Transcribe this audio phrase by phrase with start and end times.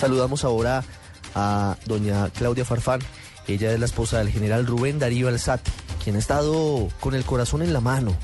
[0.00, 0.84] Saludamos ahora
[1.34, 3.00] a doña Claudia Farfán.
[3.48, 5.70] Ella es la esposa del general Rubén Darío Alzate,
[6.04, 8.14] quien ha estado con el corazón en la mano,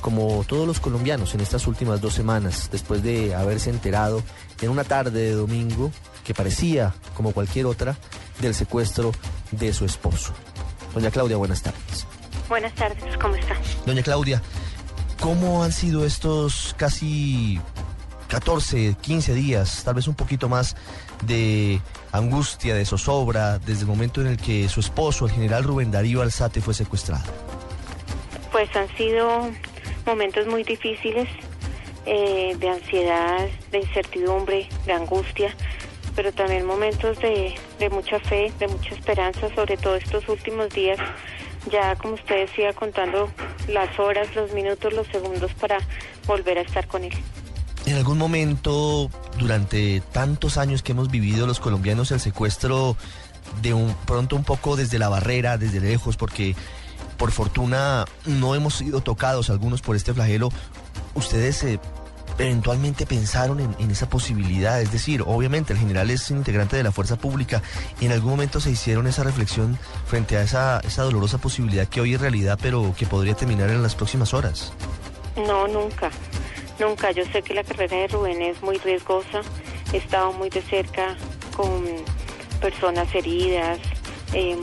[0.00, 4.22] como todos los colombianos en estas últimas dos semanas, después de haberse enterado
[4.60, 5.92] en una tarde de domingo
[6.24, 7.96] que parecía, como cualquier otra,
[8.40, 9.12] del secuestro
[9.52, 10.32] de su esposo.
[10.94, 12.06] Doña Claudia, buenas tardes.
[12.48, 13.56] Buenas tardes, ¿cómo está?
[13.86, 14.42] Doña Claudia,
[15.20, 17.60] ¿cómo han sido estos casi
[18.30, 20.76] 14, 15 días, tal vez un poquito más
[21.24, 21.80] de
[22.12, 26.22] angustia, de zozobra, desde el momento en el que su esposo, el general Rubén Darío
[26.22, 27.24] Alzate, fue secuestrado?
[28.52, 29.50] Pues han sido
[30.06, 31.28] momentos muy difíciles,
[32.06, 35.54] eh, de ansiedad, de incertidumbre, de angustia,
[36.14, 40.98] pero también momentos de, de mucha fe, de mucha esperanza, sobre todo estos últimos días,
[41.68, 43.28] ya como usted decía, contando
[43.68, 45.78] las horas, los minutos, los segundos para
[46.28, 47.12] volver a estar con él.
[47.90, 52.96] En algún momento, durante tantos años que hemos vivido los colombianos, el secuestro
[53.62, 56.54] de un pronto un poco desde la barrera, desde lejos, porque
[57.18, 60.50] por fortuna no hemos sido tocados algunos por este flagelo,
[61.14, 61.80] ustedes eh,
[62.38, 67.16] eventualmente pensaron en, esa posibilidad, es decir, obviamente el general es integrante de la fuerza
[67.16, 67.60] pública
[68.00, 72.00] y en algún momento se hicieron esa reflexión frente a esa, esa dolorosa posibilidad que
[72.00, 74.72] hoy es realidad, pero que podría terminar en las próximas horas.
[75.36, 76.10] No, nunca.
[76.80, 79.42] Nunca, yo sé que la carrera de Rubén es muy riesgosa,
[79.92, 81.14] he estado muy de cerca
[81.54, 81.84] con
[82.58, 83.78] personas heridas,
[84.32, 84.56] eh,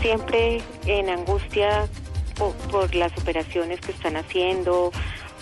[0.00, 1.88] siempre en angustia
[2.36, 4.92] por, por, las operaciones que están haciendo,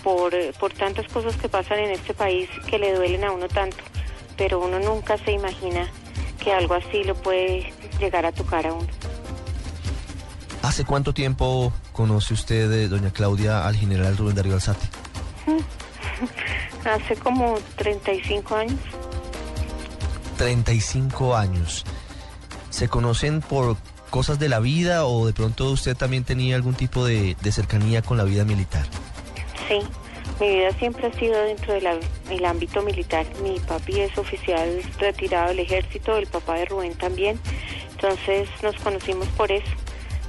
[0.03, 3.77] por, por tantas cosas que pasan en este país que le duelen a uno tanto,
[4.37, 5.87] pero uno nunca se imagina
[6.43, 8.87] que algo así lo puede llegar a tocar a uno.
[10.63, 14.87] ¿Hace cuánto tiempo conoce usted, eh, doña Claudia, al general Rubén Darío Alzate?
[16.85, 18.79] Hace como 35 años.
[20.37, 21.83] 35 años.
[22.69, 23.77] ¿Se conocen por
[24.09, 28.01] cosas de la vida o de pronto usted también tenía algún tipo de, de cercanía
[28.01, 28.85] con la vida militar?
[29.67, 29.81] Sí,
[30.39, 33.25] mi vida siempre ha sido dentro del ámbito militar.
[33.41, 37.39] Mi papi es oficial retirado del ejército, el papá de Rubén también.
[37.91, 39.71] Entonces nos conocimos por eso.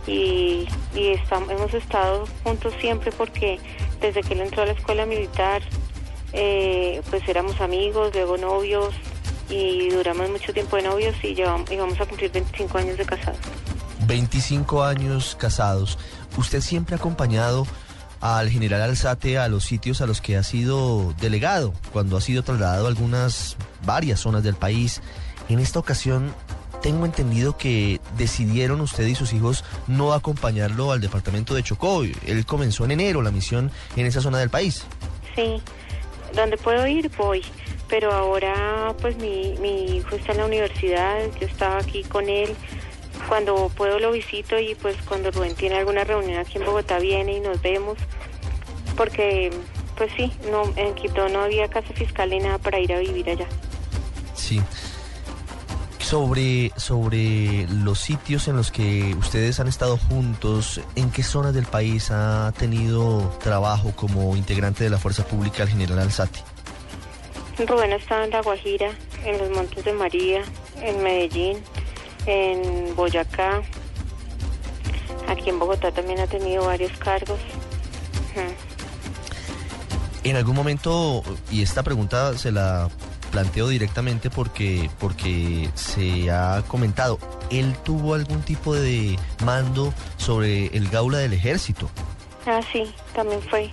[0.06, 3.58] Y, y estamos, hemos estado juntos siempre porque
[4.00, 5.60] desde que él entró a la escuela militar,
[6.32, 8.94] eh, pues éramos amigos, luego novios
[9.48, 13.38] y duramos mucho tiempo de novios y llevamos, íbamos a cumplir 25 años de casados.
[14.06, 15.98] 25 años casados.
[16.36, 17.66] ¿Usted siempre ha acompañado
[18.20, 22.42] al general Alzate a los sitios a los que ha sido delegado, cuando ha sido
[22.42, 25.00] trasladado a algunas, varias zonas del país?
[25.48, 26.34] En esta ocasión
[26.82, 32.02] tengo entendido que decidieron usted y sus hijos no acompañarlo al departamento de Chocó.
[32.02, 34.84] Él comenzó en enero la misión en esa zona del país.
[35.34, 35.60] Sí,
[36.34, 37.42] donde puedo ir voy,
[37.88, 42.54] pero ahora pues mi, mi hijo está en la universidad, yo estaba aquí con él.
[43.28, 47.32] Cuando puedo lo visito y pues cuando Rubén tiene alguna reunión aquí en Bogotá viene
[47.32, 47.98] y nos vemos,
[48.96, 49.50] porque
[49.96, 53.28] pues sí, no en Quito no había casa fiscal ni nada para ir a vivir
[53.28, 53.46] allá.
[54.34, 54.62] Sí
[56.08, 61.66] sobre, sobre los sitios en los que ustedes han estado juntos, ¿en qué zonas del
[61.66, 66.40] país ha tenido trabajo como integrante de la Fuerza Pública el general Alzati?
[67.58, 68.90] Rubén ha estado en La Guajira,
[69.22, 70.42] en los Montes de María,
[70.80, 71.58] en Medellín,
[72.24, 73.60] en Boyacá.
[75.28, 77.38] Aquí en Bogotá también ha tenido varios cargos.
[80.24, 82.88] En algún momento, y esta pregunta se la
[83.38, 90.88] planteo directamente porque, porque se ha comentado, él tuvo algún tipo de mando sobre el
[90.88, 91.88] Gaula del Ejército.
[92.46, 93.70] Ah, sí, también fue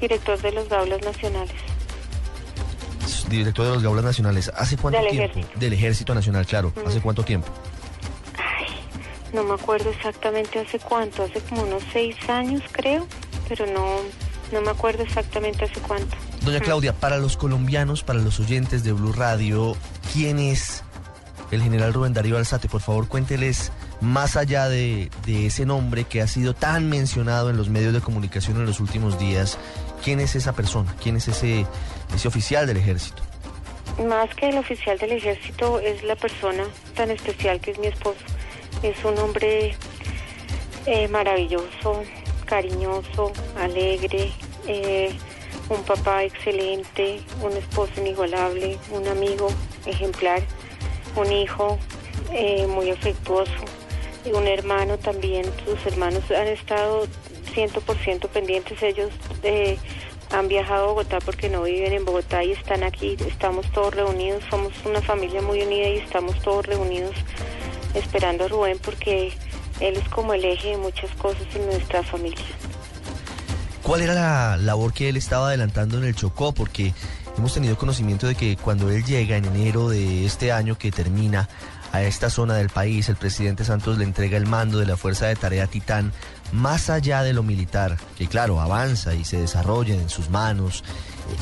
[0.00, 1.52] director de los Gaulas Nacionales.
[3.28, 4.50] Director de los Gaulas Nacionales.
[4.56, 5.30] ¿Hace cuánto Del tiempo?
[5.30, 5.60] Ejército.
[5.60, 6.72] Del Ejército Nacional, claro.
[6.86, 7.48] ¿Hace cuánto tiempo?
[8.38, 8.66] Ay,
[9.34, 13.06] no me acuerdo exactamente hace cuánto, hace como unos seis años creo,
[13.46, 13.96] pero no,
[14.52, 16.16] no me acuerdo exactamente hace cuánto.
[16.44, 19.76] Doña Claudia, para los colombianos, para los oyentes de Blue Radio,
[20.12, 20.82] ¿quién es
[21.52, 22.68] el general Rubén Darío Alzate?
[22.68, 23.70] Por favor, cuénteles
[24.00, 28.00] más allá de, de, ese nombre que ha sido tan mencionado en los medios de
[28.00, 29.56] comunicación en los últimos días,
[30.02, 30.92] ¿quién es esa persona?
[31.00, 31.64] ¿Quién es ese,
[32.12, 33.22] ese oficial del ejército?
[34.08, 36.64] Más que el oficial del ejército es la persona
[36.96, 38.18] tan especial que es mi esposo.
[38.82, 39.76] Es un hombre
[40.86, 42.02] eh, maravilloso,
[42.46, 44.32] cariñoso, alegre,
[44.66, 45.16] eh,
[45.72, 49.48] un papá excelente, un esposo inigualable, un amigo
[49.86, 50.42] ejemplar,
[51.16, 51.78] un hijo
[52.32, 53.52] eh, muy afectuoso,
[54.24, 55.44] y un hermano también.
[55.64, 57.06] Sus hermanos han estado
[57.54, 59.10] 100% pendientes ellos
[59.42, 59.78] de
[60.30, 63.16] han viajado a Bogotá porque no viven en Bogotá y están aquí.
[63.26, 67.14] Estamos todos reunidos, somos una familia muy unida y estamos todos reunidos
[67.94, 69.32] esperando a Rubén porque
[69.80, 72.46] él es como el eje de muchas cosas en nuestra familia.
[73.82, 76.52] ¿Cuál era la labor que él estaba adelantando en el Chocó?
[76.52, 76.94] Porque
[77.36, 81.48] hemos tenido conocimiento de que cuando él llega en enero de este año que termina
[81.90, 85.26] a esta zona del país, el presidente Santos le entrega el mando de la Fuerza
[85.26, 86.12] de Tarea Titán
[86.52, 90.84] más allá de lo militar, que claro, avanza y se desarrolla en sus manos,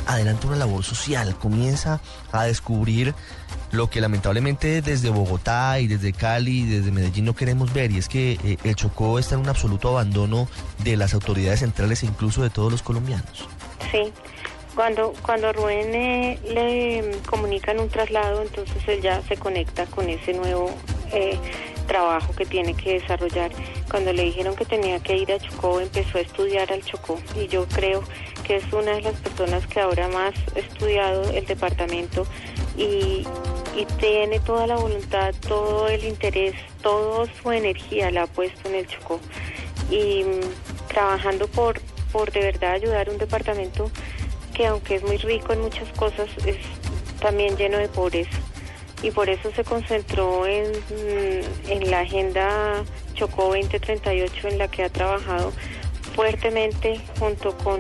[0.07, 2.01] adelanta una labor social, comienza
[2.33, 3.15] a descubrir
[3.73, 7.99] lo que lamentablemente desde Bogotá y desde Cali y desde Medellín no queremos ver, y
[7.99, 10.49] es que eh, el Chocó está en un absoluto abandono
[10.79, 13.49] de las autoridades centrales e incluso de todos los colombianos.
[13.93, 14.13] Sí,
[14.75, 20.33] cuando, cuando Rubén eh, le comunican un traslado, entonces él ya se conecta con ese
[20.33, 20.75] nuevo
[21.91, 23.51] trabajo que tiene que desarrollar.
[23.91, 27.49] Cuando le dijeron que tenía que ir a Chocó, empezó a estudiar al Chocó y
[27.49, 32.27] yo creo que es una de las personas que ahora más ha estudiado el departamento
[32.77, 33.27] y,
[33.99, 38.87] tiene toda la voluntad, todo el interés, toda su energía la ha puesto en el
[38.87, 39.19] Chocó.
[39.91, 41.81] Y mm, trabajando por,
[42.13, 43.91] por de verdad ayudar un departamento
[44.53, 46.59] que aunque es muy rico en muchas cosas, es
[47.21, 48.39] también lleno de pobreza.
[49.03, 54.85] Y por eso se concentró en, mm, en la agenda Chocó 2038 en la que
[54.85, 55.53] ha trabajado
[56.15, 57.79] fuertemente junto con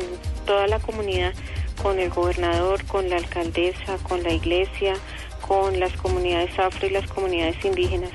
[0.50, 1.32] toda la comunidad,
[1.80, 4.94] con el gobernador, con la alcaldesa, con la iglesia,
[5.46, 8.10] con las comunidades afro y las comunidades indígenas.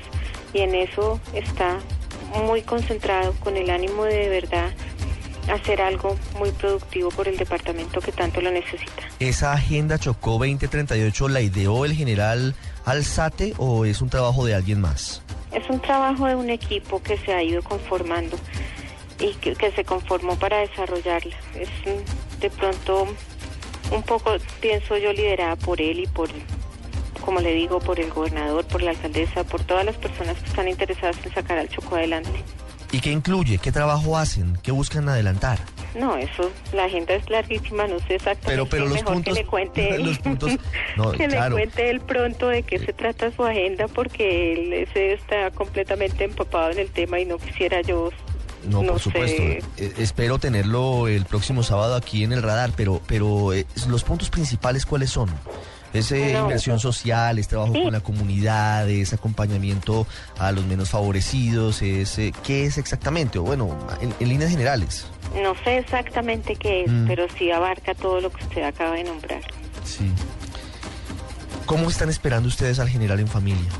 [0.52, 1.78] Y en eso está
[2.44, 4.70] muy concentrado con el ánimo de, de verdad
[5.50, 9.08] hacer algo muy productivo por el departamento que tanto lo necesita.
[9.18, 12.54] ¿Esa agenda Chocó 2038 la ideó el general
[12.84, 15.22] Alzate o es un trabajo de alguien más?
[15.52, 18.36] Es un trabajo de un equipo que se ha ido conformando
[19.18, 21.34] y que, se conformó para desarrollarla.
[21.54, 21.70] Es
[22.40, 23.06] de pronto
[23.90, 26.28] un poco, pienso yo, liderada por él y por,
[27.24, 30.68] como le digo, por el gobernador, por la alcaldesa, por todas las personas que están
[30.68, 32.42] interesadas en sacar al Chocó adelante.
[32.92, 33.58] ¿Y qué incluye?
[33.58, 34.58] ¿Qué trabajo hacen?
[34.62, 35.58] ¿Qué buscan adelantar?
[35.98, 38.50] No, eso, la agenda es larguísima, no sé exactamente.
[38.50, 40.52] Pero, pero los puntos, que le cuente él, los puntos,
[41.16, 45.50] que le cuente él pronto de qué se trata su agenda, porque él ese está
[45.50, 48.10] completamente empapado en el tema y no quisiera yo
[48.68, 49.42] no, por supuesto.
[49.42, 49.62] Eh,
[49.98, 54.86] espero tenerlo el próximo sábado aquí en el radar, pero, pero eh, los puntos principales,
[54.86, 55.30] ¿cuáles son?
[55.92, 60.06] Es inversión social, es trabajo con la comunidad, es acompañamiento
[60.38, 63.38] a los menos favorecidos, es eh, ¿qué es exactamente?
[63.38, 65.06] O bueno, en, líneas generales.
[65.42, 67.06] No sé exactamente qué es, mm.
[67.06, 69.40] pero sí abarca todo lo que usted acaba de nombrar.
[69.84, 70.10] Sí.
[71.64, 73.70] ¿Cómo están esperando ustedes al general en familia?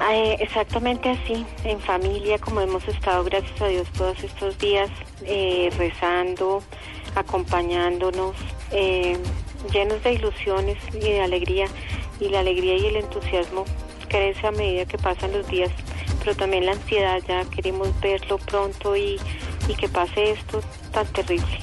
[0.00, 4.88] Eh, exactamente así, en familia, como hemos estado, gracias a Dios, todos estos días,
[5.24, 6.62] eh, rezando,
[7.14, 8.36] acompañándonos.
[8.70, 9.18] Eh,
[9.72, 11.66] llenos de ilusiones y de alegría,
[12.20, 13.64] y la alegría y el entusiasmo
[14.08, 15.70] crece a medida que pasan los días,
[16.20, 19.20] pero también la ansiedad, ya queremos verlo pronto y,
[19.78, 20.62] que pase esto
[20.92, 21.60] tan terrible.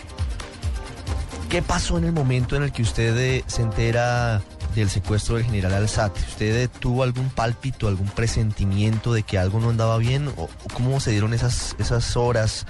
[1.50, 4.44] ¿Qué pasó en el momento en el que usted se entera
[4.82, 6.20] del secuestro del general Alzate?
[6.22, 10.28] ¿Usted tuvo algún pálpito, algún presentimiento de que algo no andaba bien?
[10.38, 12.66] ¿O cómo se dieron esas, esas horas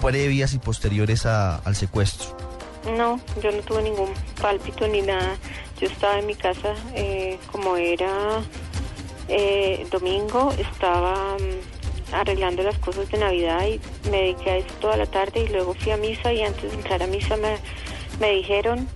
[0.00, 2.36] previas y posteriores al secuestro?
[2.96, 4.10] No, yo no tuve ningún
[4.40, 5.36] pálpito ni nada.
[5.80, 8.40] Yo estaba en mi casa, eh, como era
[9.28, 14.96] eh, domingo, estaba mm, arreglando las cosas de Navidad y me dediqué a eso toda
[14.96, 17.56] la tarde y luego fui a misa y antes de entrar a misa me,
[18.20, 18.88] me dijeron,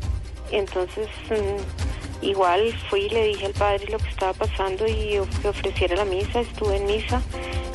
[0.52, 1.89] entonces mm,
[2.22, 6.04] igual fui y le dije al padre lo que estaba pasando y que ofreciera la
[6.04, 7.22] misa, estuve en misa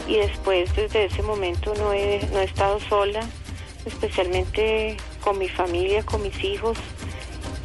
[0.07, 3.21] y después desde ese momento no he, no he estado sola,
[3.85, 6.77] especialmente con mi familia, con mis hijos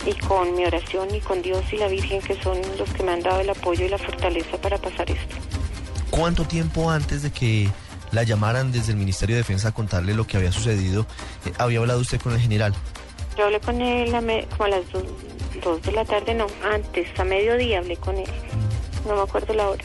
[0.07, 3.13] y con mi oración y con Dios y la Virgen que son los que me
[3.13, 5.37] han dado el apoyo y la fortaleza para pasar esto.
[6.11, 7.69] ¿Cuánto tiempo antes de que
[8.11, 11.07] la llamaran desde el Ministerio de Defensa a contarle lo que había sucedido,
[11.47, 12.75] eh, había hablado usted con el general?
[13.41, 17.25] Yo hablé con él a, como a las dos, de la tarde, no, antes, a
[17.25, 18.29] mediodía hablé con él.
[19.09, 19.85] No me acuerdo la hora.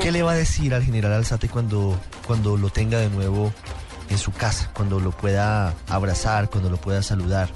[0.00, 3.52] ¿Qué le va a decir al general Alzate cuando, cuando lo tenga de nuevo
[4.10, 7.50] en su casa, cuando lo pueda abrazar, cuando lo pueda saludar.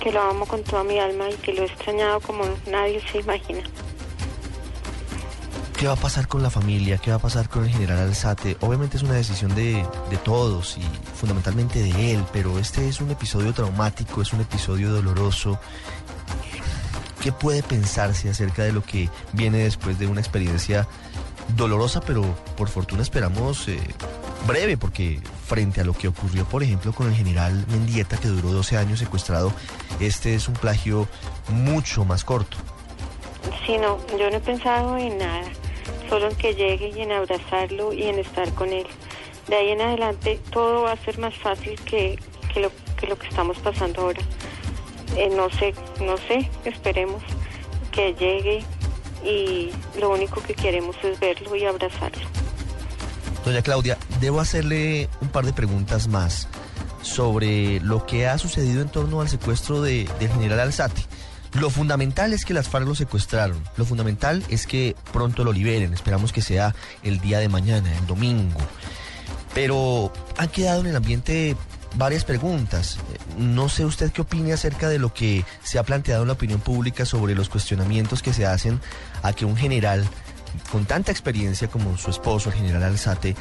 [0.00, 3.18] Que lo amo con toda mi alma y que lo he extrañado como nadie se
[3.18, 3.62] imagina.
[5.78, 6.96] ¿Qué va a pasar con la familia?
[6.96, 8.56] ¿Qué va a pasar con el general Alzate?
[8.60, 10.82] Obviamente es una decisión de, de, todos y
[11.14, 15.58] fundamentalmente de él, pero este es un episodio traumático, es un episodio doloroso.
[17.20, 20.88] ¿Qué puede pensarse acerca de lo que viene después de una experiencia
[21.54, 22.22] dolorosa, pero
[22.56, 23.78] por fortuna esperamos eh,
[24.46, 28.50] breve, porque frente a lo que ocurrió, por ejemplo, con el general Mendieta, que duró
[28.50, 29.52] 12 años secuestrado,
[30.00, 31.06] este es un plagio
[31.48, 32.56] mucho más corto.
[33.64, 35.42] Sí, no, yo no he pensado en nada,
[36.08, 38.86] solo en que llegue y en abrazarlo y en estar con él.
[39.48, 42.18] De ahí en adelante todo va a ser más fácil que,
[42.52, 44.20] que, lo, que lo que estamos pasando ahora.
[45.16, 47.22] Eh, no sé, no sé, esperemos
[47.92, 48.64] que llegue
[49.24, 52.26] y lo único que queremos es verlo y abrazarlo.
[53.44, 56.48] Doña Claudia, debo hacerle un par de preguntas más
[57.02, 61.02] sobre lo que ha sucedido en torno al secuestro de, del general Alzate.
[61.54, 63.62] Lo fundamental es que las FARC lo secuestraron.
[63.76, 65.94] Lo fundamental es que pronto lo liberen.
[65.94, 68.60] Esperamos que sea el día de mañana, el domingo.
[69.54, 71.56] Pero han quedado en el ambiente
[71.96, 72.98] varias preguntas.
[73.38, 76.60] No sé usted qué opina acerca de lo que se ha planteado en la opinión
[76.60, 78.80] pública sobre los cuestionamientos que se hacen
[79.22, 80.06] a que un general
[80.70, 83.36] con tanta experiencia como su esposo, el general Alzate,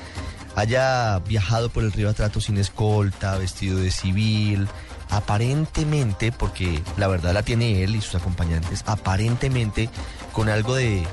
[0.55, 4.67] haya viajado por el río Atrato sin escolta, vestido de civil,
[5.09, 9.89] aparentemente, porque la verdad la tiene él y sus acompañantes, aparentemente
[10.31, 11.03] con algo de,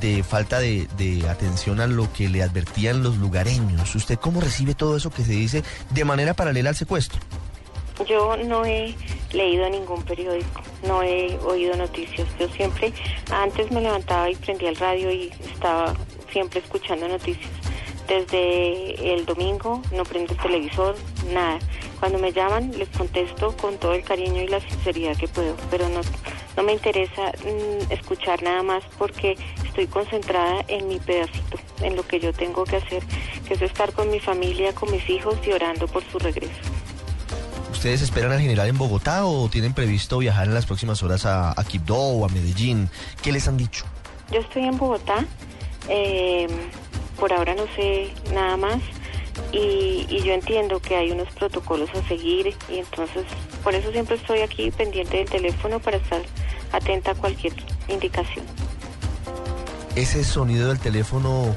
[0.00, 3.94] de falta de, de, atención a lo que le advertían los lugareños.
[3.94, 7.20] ¿Usted cómo recibe todo eso que se dice de manera paralela al secuestro?
[8.08, 8.94] Yo no he
[9.32, 12.26] leído ningún periódico, no he oído noticias.
[12.40, 12.92] Yo siempre,
[13.30, 15.94] antes me levantaba y prendía el radio y estaba
[16.32, 17.50] siempre escuchando noticias.
[18.08, 20.96] Desde el domingo no prendo el televisor,
[21.32, 21.58] nada.
[22.04, 25.88] Cuando me llaman les contesto con todo el cariño y la sinceridad que puedo, pero
[25.88, 26.02] no,
[26.54, 32.06] no me interesa mm, escuchar nada más porque estoy concentrada en mi pedacito, en lo
[32.06, 33.02] que yo tengo que hacer,
[33.48, 36.52] que es estar con mi familia, con mis hijos y orando por su regreso.
[37.72, 41.58] ¿Ustedes esperan al general en Bogotá o tienen previsto viajar en las próximas horas a,
[41.58, 42.90] a Quibdó o a Medellín?
[43.22, 43.86] ¿Qué les han dicho?
[44.30, 45.24] Yo estoy en Bogotá,
[45.88, 46.48] eh,
[47.18, 48.82] por ahora no sé nada más
[49.52, 53.24] y, y, yo entiendo que hay unos protocolos a seguir y entonces
[53.62, 56.22] por eso siempre estoy aquí pendiente del teléfono para estar
[56.72, 57.54] atenta a cualquier
[57.88, 58.44] indicación.
[59.94, 61.56] Ese sonido del teléfono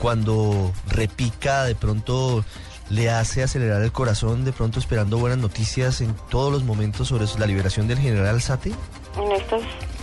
[0.00, 2.44] cuando repica de pronto
[2.90, 7.26] le hace acelerar el corazón de pronto esperando buenas noticias en todos los momentos sobre
[7.38, 8.72] la liberación del general Alzate?
[9.16, 9.62] En estas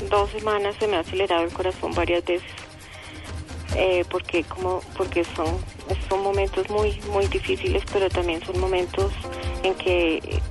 [0.10, 2.51] dos semanas se me ha acelerado el corazón varias veces.
[3.75, 5.57] Eh, porque como porque son
[6.07, 9.11] son momentos muy muy difíciles pero también son momentos
[9.63, 10.41] en que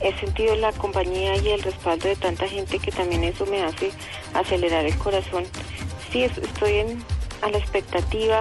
[0.00, 3.90] he sentido la compañía y el respaldo de tanta gente que también eso me hace
[4.32, 5.44] acelerar el corazón.
[6.10, 6.96] Sí estoy
[7.42, 8.40] a la expectativa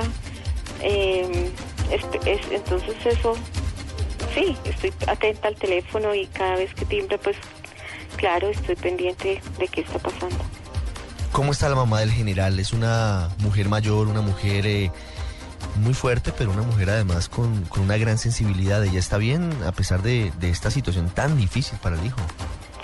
[0.81, 1.51] eh,
[1.91, 3.35] es, es, entonces eso
[4.33, 7.35] sí estoy atenta al teléfono y cada vez que timbre pues
[8.15, 10.37] claro estoy pendiente de qué está pasando
[11.31, 12.59] ¿Cómo está la mamá del general?
[12.59, 14.91] Es una mujer mayor, una mujer eh,
[15.77, 18.83] muy fuerte, pero una mujer además con, con, una gran sensibilidad.
[18.83, 22.17] ¿Ella está bien a pesar de, de, esta situación tan difícil para el hijo?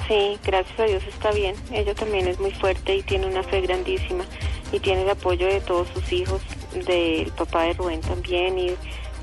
[0.08, 1.56] Sí, gracias a Dios está bien.
[1.72, 4.24] Ella también es muy fuerte y tiene una fe grandísima
[4.72, 6.42] y tiene el apoyo de todos sus hijos,
[6.86, 8.72] del papá de Rubén también y,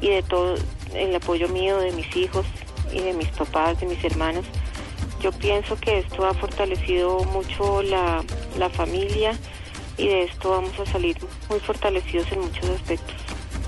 [0.01, 0.57] y de todo
[0.95, 2.45] el apoyo mío, de mis hijos
[2.93, 4.45] y de mis papás, de mis hermanos
[5.23, 8.25] yo pienso que esto ha fortalecido mucho la,
[8.59, 9.37] la familia
[9.97, 11.17] y de esto vamos a salir
[11.49, 13.15] muy fortalecidos en muchos aspectos.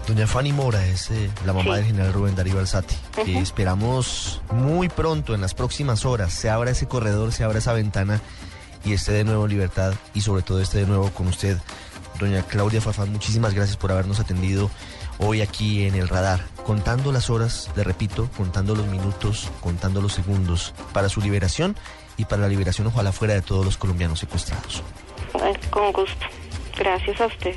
[0.07, 1.77] Doña Fanny Mora es eh, la mamá sí.
[1.77, 3.25] del general Rubén Darío Alzati, uh -huh.
[3.25, 7.73] que esperamos muy pronto, en las próximas horas, se abra ese corredor, se abra esa
[7.73, 8.21] ventana
[8.85, 11.57] y esté de nuevo en libertad y sobre todo esté de nuevo con usted.
[12.21, 14.71] Doña Claudia Farfán, muchísimas gracias por habernos atendido
[15.19, 20.13] hoy aquí en el radar, contando las horas, le repito, contando los minutos, contando los
[20.13, 21.77] segundos para su liberación
[22.17, 24.83] y para la liberación ojalá fuera de todos los colombianos secuestrados.
[25.71, 26.27] Con gusto.
[26.77, 27.57] Gracias a ustedes.